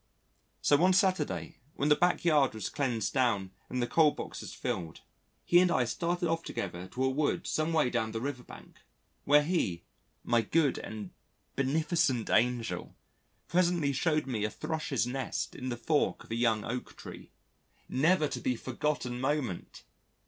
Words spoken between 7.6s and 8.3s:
way down the